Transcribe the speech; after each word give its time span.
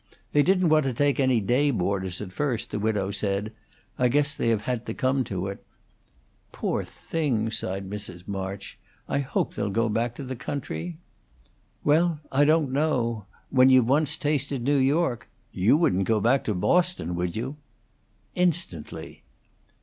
They 0.31 0.41
didn't 0.41 0.69
want 0.69 0.85
to 0.85 0.93
take 0.95 1.19
any 1.19 1.39
day 1.41 1.69
boarders 1.69 2.21
at 2.21 2.31
first, 2.31 2.71
the 2.71 2.79
widow 2.79 3.11
said; 3.11 3.53
I 3.99 4.07
guess 4.07 4.33
they 4.33 4.49
have 4.49 4.63
had 4.63 4.87
to 4.87 4.95
come 4.95 5.23
to 5.25 5.45
it." 5.45 5.63
"Poor 6.51 6.83
things!" 6.83 7.59
sighed 7.59 7.87
Mrs. 7.87 8.27
March. 8.27 8.79
"I 9.07 9.19
hope 9.19 9.53
they'll 9.53 9.69
go 9.69 9.89
back 9.89 10.15
to 10.15 10.23
the 10.23 10.35
country." 10.35 10.97
"Well, 11.83 12.19
I 12.31 12.45
don't 12.45 12.71
know. 12.71 13.25
When 13.51 13.69
you've 13.69 13.87
once 13.87 14.17
tasted 14.17 14.63
New 14.63 14.77
York 14.79 15.29
You 15.51 15.77
wouldn't 15.77 16.05
go 16.07 16.19
back 16.19 16.45
to 16.45 16.55
Boston, 16.55 17.13
would 17.13 17.35
you?" 17.35 17.57
"Instantly." 18.33 19.21